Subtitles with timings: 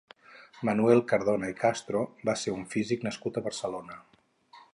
[0.69, 4.01] Manuel Cardona i Castro va ser un físic nascut a Barcelona.